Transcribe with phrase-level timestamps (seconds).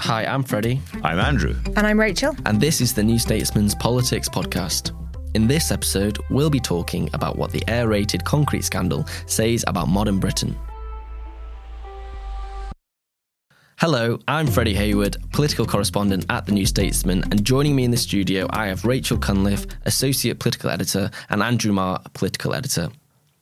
[0.00, 0.80] Hi, I'm Freddie.
[1.04, 1.54] I'm Andrew.
[1.76, 2.34] And I'm Rachel.
[2.46, 4.96] And this is the New Statesman's Politics Podcast.
[5.34, 10.18] In this episode, we'll be talking about what the aerated concrete scandal says about modern
[10.18, 10.56] Britain.
[13.76, 17.98] Hello, I'm Freddie Hayward, political correspondent at The New Statesman, and joining me in the
[17.98, 22.88] studio, I have Rachel Cunliffe, associate political editor, and Andrew Marr, political editor.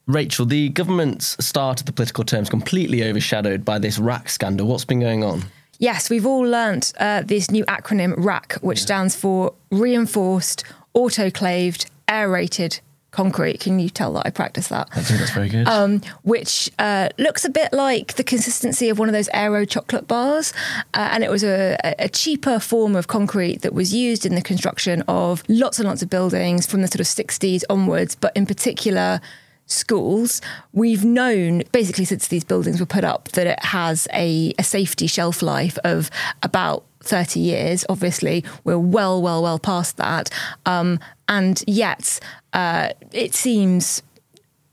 [0.08, 4.66] Rachel, the government's start of the political terms completely overshadowed by this RAAC scandal.
[4.66, 5.44] What's been going on?
[5.78, 8.86] Yes, we've all learnt uh, this new acronym RAAC, which yeah.
[8.86, 13.60] stands for Reinforced Autoclaved Aerated concrete.
[13.60, 14.88] Can you tell that I practice that?
[14.92, 15.66] I think that's very good.
[15.66, 20.06] Um, which uh, looks a bit like the consistency of one of those Aero chocolate
[20.06, 20.52] bars.
[20.94, 24.42] Uh, and it was a, a, cheaper form of concrete that was used in the
[24.42, 28.46] construction of lots and lots of buildings from the sort of 60s onwards, but in
[28.46, 29.20] particular,
[29.68, 30.40] schools,
[30.72, 35.06] we've known basically since these buildings were put up that it has a, a safety
[35.06, 36.10] shelf life of
[36.42, 37.84] about 30 years.
[37.88, 40.30] Obviously, we're well, well, well past that.
[40.66, 42.18] Um, and yet,
[42.52, 44.02] uh, it seems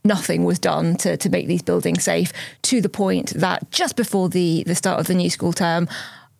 [0.04, 4.30] nothing was done to, to make these buildings safe to the point that just before
[4.30, 5.88] the, the start of the new school term,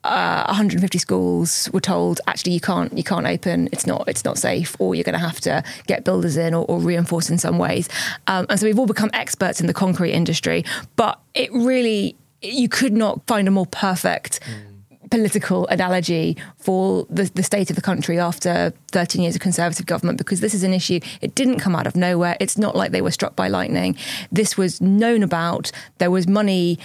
[0.06, 4.38] uh, 150 schools were told actually you can't you can't open it's not it's not
[4.38, 7.58] safe or you're going to have to get builders in or, or reinforce in some
[7.58, 7.90] ways
[8.28, 10.64] um, and so we've all become experts in the concrete industry
[10.96, 14.76] but it really you could not find a more perfect mm
[15.10, 20.18] political analogy for the, the state of the country after 13 years of Conservative government
[20.18, 21.00] because this is an issue.
[21.22, 22.36] It didn't come out of nowhere.
[22.40, 23.96] It's not like they were struck by lightning.
[24.32, 25.72] This was known about.
[25.98, 26.80] There was money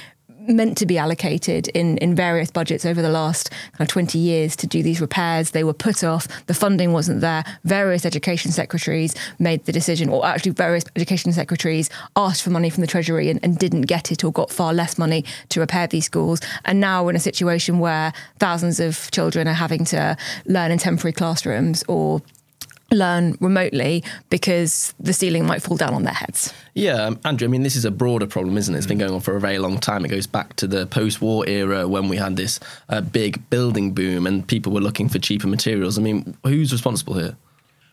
[0.51, 4.57] meant to be allocated in, in various budgets over the last kind of 20 years
[4.57, 5.51] to do these repairs.
[5.51, 6.27] They were put off.
[6.47, 7.45] The funding wasn't there.
[7.65, 12.81] Various education secretaries made the decision, or actually, various education secretaries asked for money from
[12.81, 16.07] the Treasury and, and didn't get it or got far less money to repair these
[16.07, 16.41] schools.
[16.65, 20.17] And now we're in a situation where thousands of children are having to
[20.47, 22.23] learn in temporary classrooms or
[22.93, 26.53] learn remotely because the ceiling might fall down on their heads.
[26.75, 28.79] Yeah, um, Andrew, I mean, this is a broader problem, isn't it?
[28.79, 30.05] It's been going on for a very long time.
[30.05, 33.93] It goes back to the post war era when we had this uh, big building
[33.93, 35.99] boom and people were looking for cheaper materials.
[35.99, 37.37] I mean, who's responsible here?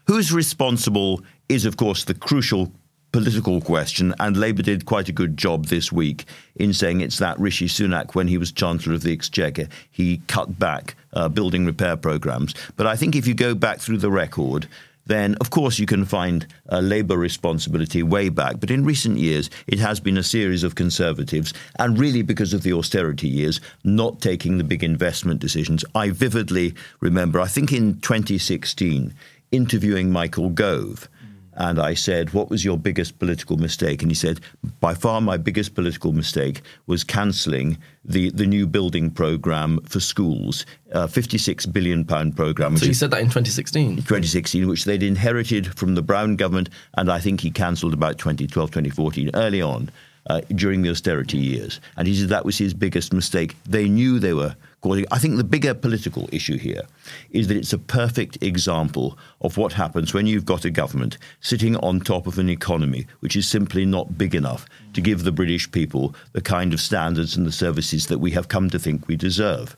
[0.06, 2.72] Who's responsible is, of course, the crucial
[3.12, 6.26] political question, and Labour did quite a good job this week
[6.56, 10.60] in saying it's that Rishi Sunak, when he was Chancellor of the Exchequer, he cut
[10.60, 12.54] back uh, building repair programmes.
[12.76, 14.68] But I think if you go back through the record,
[15.08, 18.60] then of course you can find a Labour responsibility way back.
[18.60, 22.64] But in recent years, it has been a series of Conservatives, and really because of
[22.64, 25.84] the austerity years, not taking the big investment decisions.
[25.96, 29.14] I vividly remember, I think in 2016,
[29.52, 31.10] interviewing Michael Gove
[31.58, 34.02] and I said, What was your biggest political mistake?
[34.02, 34.40] And he said,
[34.80, 40.66] By far, my biggest political mistake was cancelling the, the new building programme for schools,
[40.92, 42.78] a £56 billion programme.
[42.78, 43.98] So he said that in 2016?
[43.98, 48.70] 2016, which they'd inherited from the Brown government, and I think he cancelled about 2012,
[48.70, 49.90] 2014, early on.
[50.30, 51.80] Uh, during the austerity years.
[51.96, 53.56] And he said that was his biggest mistake.
[53.64, 56.84] They knew they were I think the bigger political issue here
[57.32, 61.76] is that it's a perfect example of what happens when you've got a government sitting
[61.78, 65.70] on top of an economy which is simply not big enough to give the British
[65.72, 69.16] people the kind of standards and the services that we have come to think we
[69.16, 69.76] deserve.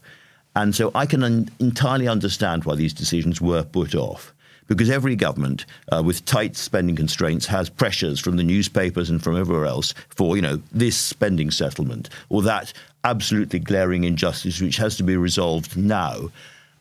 [0.55, 4.33] And so I can un- entirely understand why these decisions were put off
[4.69, 9.35] because every government uh, with tight spending constraints has pressures from the newspapers and from
[9.35, 12.71] everywhere else for you know this spending settlement or that
[13.03, 16.29] absolutely glaring injustice which has to be resolved now.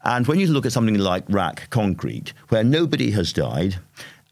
[0.05, 3.77] And when you look at something like RAAC Concrete, where nobody has died,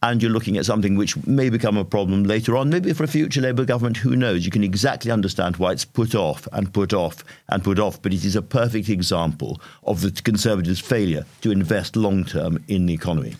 [0.02, 3.08] and you're looking at something which may become a problem later on, maybe for a
[3.08, 4.44] future Labour government, who knows?
[4.44, 8.12] You can exactly understand why it's put off and put off and put off, but
[8.12, 12.94] it is a perfect example of the Conservatives' failure to invest long term in the
[12.94, 13.36] economy.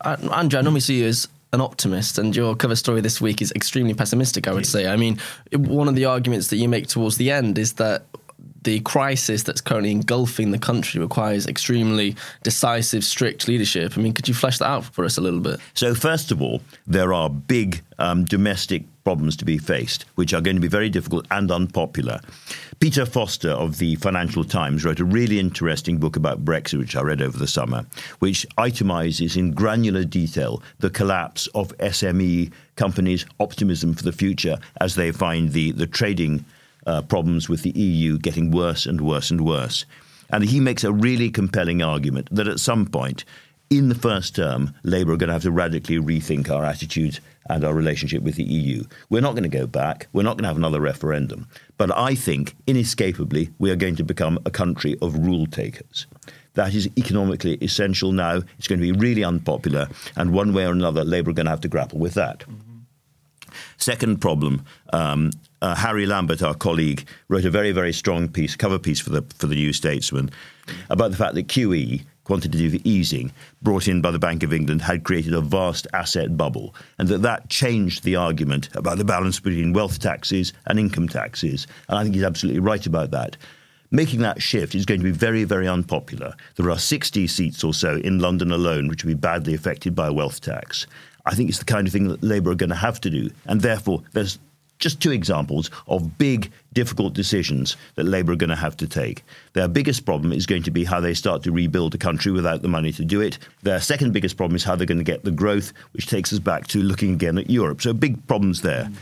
[0.00, 3.42] Uh, Andrew, I normally see you as an optimist, and your cover story this week
[3.42, 4.86] is extremely pessimistic, I would say.
[4.86, 5.18] I mean,
[5.52, 8.06] one of the arguments that you make towards the end is that
[8.62, 13.98] the crisis that's currently engulfing the country requires extremely decisive, strict leadership.
[13.98, 15.60] I mean, could you flesh that out for us a little bit?
[15.74, 20.40] So, first of all, there are big um, domestic problems to be faced, which are
[20.40, 22.20] going to be very difficult and unpopular.
[22.80, 27.02] Peter Foster of the Financial Times wrote a really interesting book about Brexit, which I
[27.02, 27.84] read over the summer,
[28.18, 34.94] which itemizes in granular detail the collapse of SME companies' optimism for the future as
[34.94, 36.44] they find the, the trading
[36.86, 39.84] uh, problems with the EU getting worse and worse and worse.
[40.30, 43.24] And he makes a really compelling argument that at some point
[43.72, 47.64] in the first term, Labour are going to have to radically rethink our attitude and
[47.64, 48.84] our relationship with the EU.
[49.10, 50.08] We're not going to go back.
[50.12, 51.48] We're not going to have another referendum.
[51.78, 56.06] But I think, inescapably, we are going to become a country of rule takers.
[56.54, 58.42] That is economically essential now.
[58.58, 59.88] It's going to be really unpopular.
[60.16, 62.40] And one way or another, Labour are going to have to grapple with that.
[62.40, 62.72] Mm-hmm.
[63.76, 65.30] Second problem um,
[65.60, 69.22] uh, Harry Lambert, our colleague, wrote a very, very strong piece, cover piece for the
[69.36, 70.30] for the New Statesman,
[70.90, 73.32] about the fact that QE, quantitative easing,
[73.62, 77.22] brought in by the Bank of England, had created a vast asset bubble, and that
[77.22, 81.66] that changed the argument about the balance between wealth taxes and income taxes.
[81.88, 83.36] And I think he's absolutely right about that.
[83.90, 86.34] Making that shift is going to be very, very unpopular.
[86.56, 90.06] There are 60 seats or so in London alone which will be badly affected by
[90.06, 90.86] a wealth tax.
[91.26, 93.30] I think it's the kind of thing that Labour are going to have to do.
[93.44, 94.38] And therefore, there's
[94.82, 99.24] just two examples of big, difficult decisions that Labour are going to have to take.
[99.54, 102.60] Their biggest problem is going to be how they start to rebuild the country without
[102.60, 103.38] the money to do it.
[103.62, 106.38] Their second biggest problem is how they're going to get the growth, which takes us
[106.38, 107.80] back to looking again at Europe.
[107.80, 108.84] So big problems there.
[108.84, 108.94] Mm.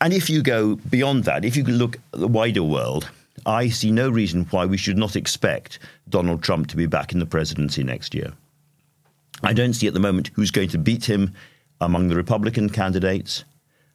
[0.00, 3.10] And if you go beyond that, if you look at the wider world,
[3.46, 5.78] I see no reason why we should not expect
[6.08, 8.32] Donald Trump to be back in the presidency next year.
[9.42, 11.32] I don't see at the moment who's going to beat him
[11.80, 13.44] among the Republican candidates.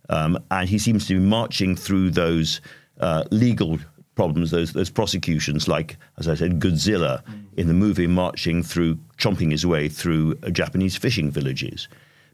[0.10, 2.62] Um, and he seems to be marching through those
[3.00, 3.80] uh, legal
[4.16, 7.46] problems, those those prosecutions, like as I said, Godzilla mm.
[7.58, 11.88] in the movie, marching through, chomping his way through uh, Japanese fishing villages.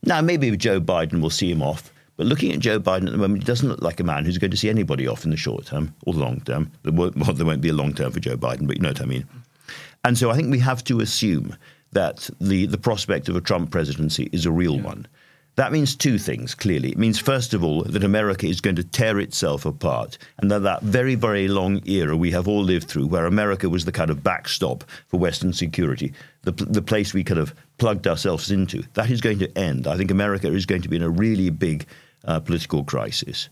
[0.03, 3.17] Now, maybe Joe Biden will see him off, but looking at Joe Biden at the
[3.17, 5.37] moment, he doesn't look like a man who's going to see anybody off in the
[5.37, 6.71] short term or the long term.
[6.83, 8.89] There won't, well, there won't be a long term for Joe Biden, but you know
[8.89, 9.27] what I mean.
[10.03, 11.55] And so I think we have to assume
[11.91, 14.83] that the, the prospect of a Trump presidency is a real yeah.
[14.83, 15.07] one.
[15.55, 16.91] That means two things, clearly.
[16.91, 20.59] It means, first of all, that America is going to tear itself apart, and that
[20.59, 24.09] that very, very long era we have all lived through, where America was the kind
[24.09, 26.13] of backstop for Western security,
[26.43, 29.85] the, the place we kind of plugged ourselves into, that is going to end.
[29.85, 31.85] I think America is going to be in a really big
[32.23, 33.49] uh, political crisis.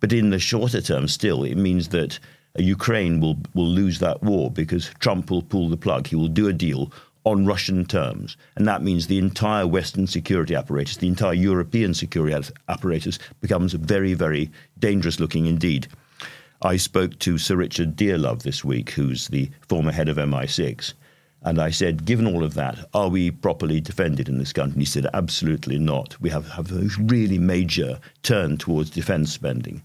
[0.00, 2.18] But in the shorter term, still, it means that
[2.58, 6.06] Ukraine will, will lose that war because Trump will pull the plug.
[6.06, 6.90] He will do a deal
[7.24, 8.36] on Russian terms.
[8.56, 14.14] And that means the entire Western security apparatus, the entire European security apparatus becomes very,
[14.14, 15.86] very dangerous looking indeed.
[16.62, 20.92] I spoke to Sir Richard Dearlove this week, who's the former head of MI6.
[21.42, 24.74] And I said, given all of that, are we properly defended in this country?
[24.74, 26.20] And he said, absolutely not.
[26.20, 29.82] We have, have a really major turn towards defense spending.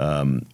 [0.00, 0.46] Um,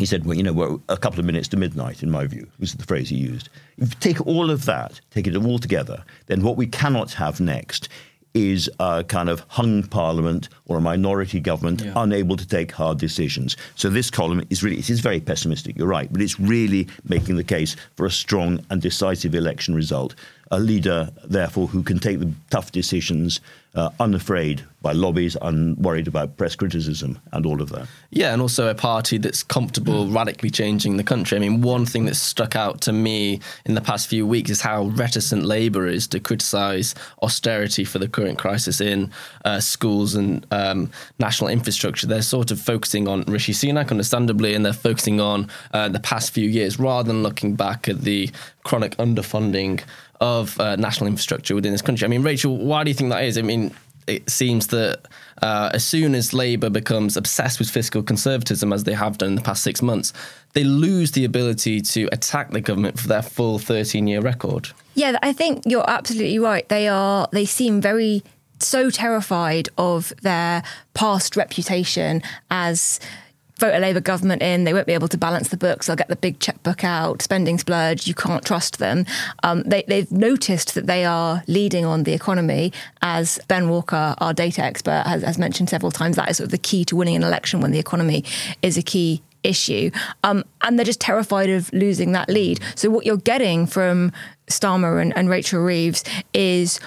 [0.00, 2.46] he said, well, you know, we're a couple of minutes to midnight, in my view,
[2.58, 3.48] was the phrase he used.
[3.78, 7.40] If you take all of that, take it all together, then what we cannot have
[7.40, 7.88] next
[8.32, 11.92] is a kind of hung parliament or a minority government yeah.
[11.96, 13.56] unable to take hard decisions.
[13.74, 17.36] So this column is really, it is very pessimistic, you're right, but it's really making
[17.36, 20.14] the case for a strong and decisive election result.
[20.52, 23.40] A leader, therefore, who can take the tough decisions
[23.74, 27.86] uh, unafraid by lobbies, unworried about press criticism and all of that.
[28.10, 30.14] Yeah, and also a party that's comfortable mm.
[30.14, 31.36] radically changing the country.
[31.36, 34.62] I mean, one thing that's stuck out to me in the past few weeks is
[34.62, 39.10] how reticent Labour is to criticise austerity for the current crisis in
[39.44, 42.06] uh, schools and um, national infrastructure.
[42.06, 46.32] They're sort of focusing on Rishi Sunak, understandably, and they're focusing on uh, the past
[46.32, 48.30] few years rather than looking back at the
[48.64, 49.82] chronic underfunding
[50.20, 52.04] of uh, national infrastructure within this country.
[52.04, 53.38] I mean, Rachel, why do you think that is?
[53.38, 53.74] I mean,
[54.06, 55.00] it seems that
[55.42, 59.34] uh, as soon as Labour becomes obsessed with fiscal conservatism, as they have done in
[59.34, 60.12] the past six months,
[60.52, 64.70] they lose the ability to attack the government for their full 13 year record.
[64.94, 66.68] Yeah, I think you're absolutely right.
[66.68, 68.22] They are, they seem very
[68.58, 70.62] so terrified of their
[70.94, 73.00] past reputation as
[73.60, 75.86] vote a Labour government in, they won't be able to balance the books.
[75.86, 78.06] They'll get the big checkbook out, spending splurge.
[78.06, 79.06] You can't trust them.
[79.42, 84.34] Um, they, they've noticed that they are leading on the economy, as Ben Walker, our
[84.34, 86.16] data expert, has, has mentioned several times.
[86.16, 88.24] That is sort of the key to winning an election when the economy
[88.62, 89.90] is a key issue.
[90.24, 92.60] Um, and they're just terrified of losing that lead.
[92.74, 94.12] So what you're getting from
[94.48, 96.80] Starmer and, and Rachel Reeves is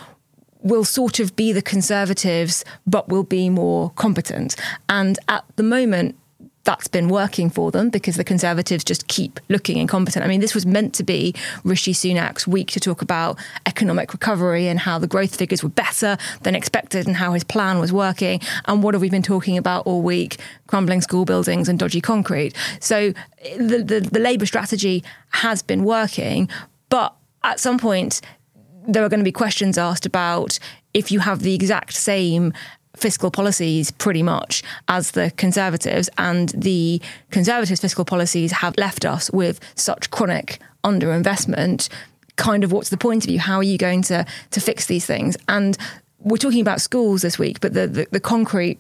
[0.62, 4.56] will sort of be the Conservatives, but will be more competent.
[4.88, 6.16] And at the moment,
[6.64, 10.24] that's been working for them because the Conservatives just keep looking incompetent.
[10.24, 14.68] I mean, this was meant to be Rishi Sunak's week to talk about economic recovery
[14.68, 18.40] and how the growth figures were better than expected and how his plan was working.
[18.66, 20.40] And what have we been talking about all week?
[20.68, 22.56] Crumbling school buildings and dodgy concrete.
[22.80, 23.14] So
[23.58, 26.50] the, the, the Labour strategy has been working,
[26.90, 28.22] but at some point,
[28.88, 30.60] there are going to be questions asked about
[30.94, 32.54] if you have the exact same
[32.96, 39.32] fiscal policies pretty much as the Conservatives, and the Conservatives' fiscal policies have left us
[39.32, 41.90] with such chronic underinvestment.
[42.36, 43.40] Kind of what's the point of you?
[43.40, 45.38] How are you going to to fix these things?
[45.48, 45.78] And
[46.20, 48.80] we're talking about schools this week, but the, the, the concrete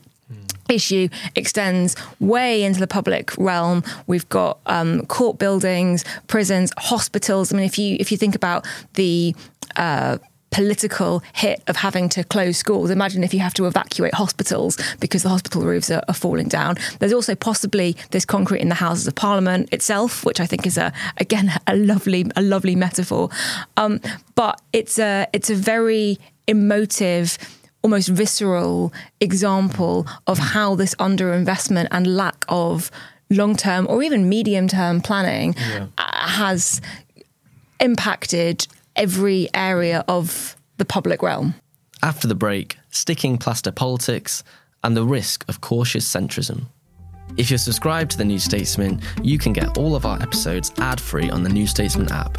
[0.70, 3.84] issue extends way into the public realm.
[4.08, 7.53] We've got um, court buildings, prisons, hospitals.
[7.53, 9.36] I mean, if you if you think about the
[9.75, 10.17] uh,
[10.54, 12.90] political hit of having to close schools.
[12.90, 16.76] Imagine if you have to evacuate hospitals because the hospital roofs are, are, falling down.
[17.00, 20.78] There's also possibly this concrete in the Houses of Parliament itself, which I think is
[20.78, 23.30] a again a lovely a lovely metaphor.
[23.78, 24.00] Um,
[24.36, 27.38] but it's a it's a very emotive
[27.82, 32.90] almost visceral example of how this underinvestment and lack of
[33.30, 35.88] long term or even medium term planning yeah.
[35.98, 36.80] has
[37.80, 41.56] impacted every area of the public realm.
[42.02, 44.44] After the break, sticking plaster politics
[44.84, 46.66] and the risk of cautious centrism.
[47.38, 51.02] If you're subscribed to The New Statesman, you can get all of our episodes ad
[51.02, 52.38] free on the New Statesman app.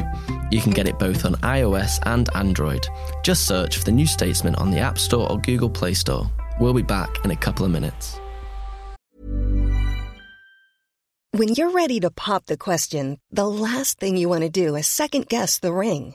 [0.53, 2.87] You can get it both on iOS and Android.
[3.25, 6.31] Just search for The New Statesman on the App Store or Google Play Store.
[6.61, 8.21] We'll be back in a couple of minutes.
[11.33, 14.87] When you're ready to pop the question, the last thing you want to do is
[14.87, 16.15] second guess the ring.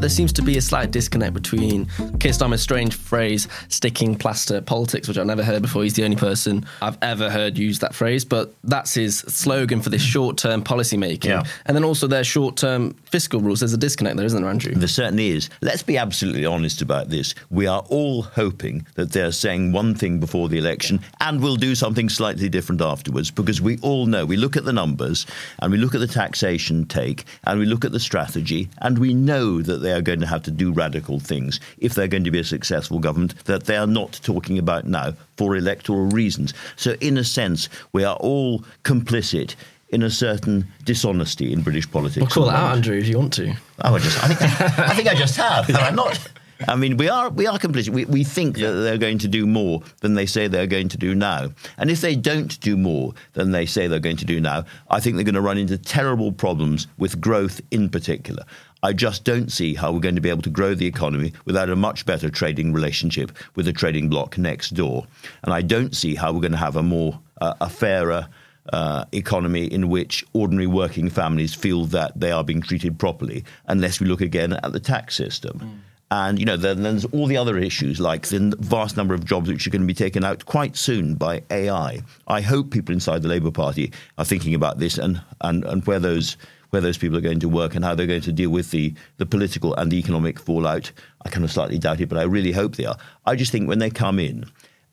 [0.00, 1.86] There seems to be a slight disconnect between
[2.18, 5.82] Keir Starmer's strange phrase, sticking plaster politics, which I've never heard before.
[5.82, 9.90] He's the only person I've ever heard use that phrase, but that's his slogan for
[9.90, 11.32] this short term policy making.
[11.32, 11.42] Yeah.
[11.66, 13.60] And then also their short term fiscal rules.
[13.60, 14.74] There's a disconnect there, isn't there, Andrew?
[14.74, 15.50] There certainly is.
[15.60, 17.34] Let's be absolutely honest about this.
[17.50, 21.74] We are all hoping that they're saying one thing before the election and will do
[21.74, 25.26] something slightly different afterwards because we all know, we look at the numbers
[25.58, 29.14] and we look at the taxation take and we look at the strategy and we
[29.14, 32.30] know that they are going to have to do radical things if they're going to
[32.30, 36.52] be a successful government that they are not talking about now for electoral reasons.
[36.76, 39.54] So, in a sense, we are all complicit
[39.88, 42.36] in a certain dishonesty in British politics.
[42.36, 43.54] Well, call it out, Andrew, if you want to.
[43.82, 45.64] Oh, I just, I think, I, I think I just have.
[45.68, 46.28] Have I not?
[46.66, 47.90] I mean, we are we are complicit.
[47.90, 48.70] We, we think yeah.
[48.70, 51.52] that they're going to do more than they say they're going to do now.
[51.76, 54.98] And if they don't do more than they say they're going to do now, I
[54.98, 58.44] think they're going to run into terrible problems with growth in particular.
[58.82, 61.70] I just don't see how we're going to be able to grow the economy without
[61.70, 65.06] a much better trading relationship with the trading bloc next door.
[65.42, 68.28] And I don't see how we're going to have a more uh, a fairer
[68.72, 74.00] uh, economy in which ordinary working families feel that they are being treated properly, unless
[74.00, 75.58] we look again at the tax system.
[75.58, 75.78] Mm.
[76.10, 79.48] And you know, then there's all the other issues like the vast number of jobs
[79.48, 82.00] which are going to be taken out quite soon by AI.
[82.26, 85.98] I hope people inside the Labour Party are thinking about this and and, and where
[86.00, 86.38] those
[86.70, 88.94] where those people are going to work and how they're going to deal with the,
[89.16, 90.92] the political and the economic fallout.
[91.24, 92.96] I kind of slightly doubt it, but I really hope they are.
[93.26, 94.44] I just think when they come in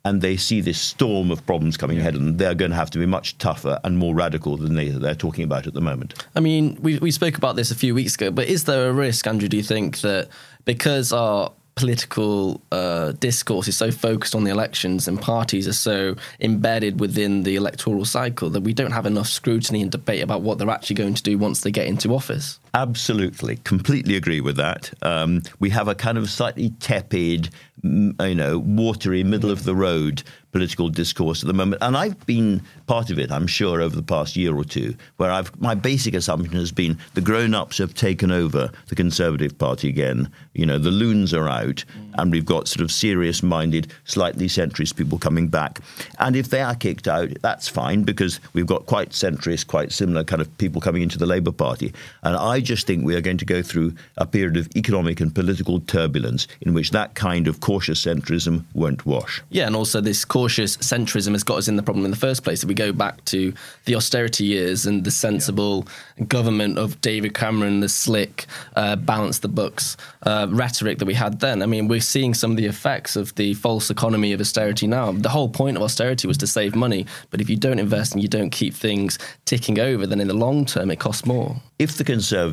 [0.05, 2.91] and they see this storm of problems coming ahead of them, they're going to have
[2.91, 6.25] to be much tougher and more radical than they, they're talking about at the moment.
[6.35, 8.93] I mean, we, we spoke about this a few weeks ago, but is there a
[8.93, 10.29] risk, Andrew, do you think, that
[10.63, 16.15] because our political uh, discourse is so focused on the elections and parties are so
[16.39, 20.57] embedded within the electoral cycle that we don't have enough scrutiny and debate about what
[20.57, 22.59] they're actually going to do once they get into office.
[22.75, 24.93] Absolutely, completely agree with that.
[25.01, 27.49] Um, we have a kind of slightly tepid,
[27.81, 30.23] you know, watery, middle of the road
[30.55, 33.29] political discourse at the moment, and I've been part of it.
[33.29, 36.97] I'm sure over the past year or two, where I've my basic assumption has been
[37.13, 40.31] the grown-ups have taken over the Conservative Party again.
[40.53, 45.17] You know, the loons are out, and we've got sort of serious-minded, slightly centrist people
[45.17, 45.81] coming back.
[46.19, 50.23] And if they are kicked out, that's fine because we've got quite centrist, quite similar
[50.23, 51.93] kind of people coming into the Labour Party.
[52.23, 55.33] And I just think we are going to go through a period of economic and
[55.33, 59.41] political turbulence in which that kind of cautious centrism won't wash.
[59.49, 62.43] Yeah, and also this cautious centrism has got us in the problem in the first
[62.43, 62.63] place.
[62.63, 63.53] If we go back to
[63.85, 66.25] the austerity years and the sensible yeah.
[66.25, 68.45] government of David Cameron, the slick,
[68.75, 72.51] uh, balance the books uh, rhetoric that we had then, I mean, we're seeing some
[72.51, 75.11] of the effects of the false economy of austerity now.
[75.11, 78.21] The whole point of austerity was to save money, but if you don't invest and
[78.21, 81.55] you don't keep things ticking over, then in the long term it costs more.
[81.77, 82.05] If the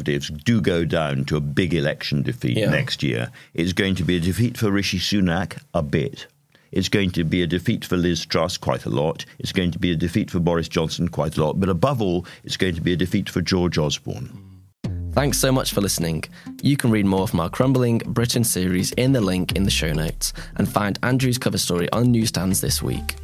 [0.03, 2.71] Conservatives do go down to a big election defeat yeah.
[2.71, 6.27] next year, it's going to be a defeat for Rishi Sunak a bit.
[6.73, 9.25] It's going to be a defeat for Liz Truss quite a lot.
[9.39, 11.61] It's going to be a defeat for Boris Johnson quite a lot.
[11.61, 14.31] But above all, it's going to be a defeat for George Osborne.
[15.13, 16.25] Thanks so much for listening.
[16.63, 19.93] You can read more from our Crumbling Britain series in the link in the show
[19.93, 23.15] notes and find Andrew's cover story on newsstands this week.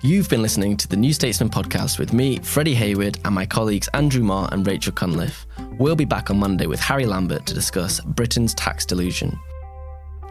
[0.00, 3.88] You've been listening to the New Statesman podcast with me, Freddie Hayward, and my colleagues
[3.94, 5.47] Andrew Marr and Rachel Cunliffe.
[5.76, 9.38] We'll be back on Monday with Harry Lambert to discuss Britain's tax delusion.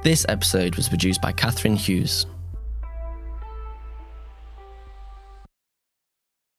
[0.04, 2.26] This episode was produced by Catherine Hughes.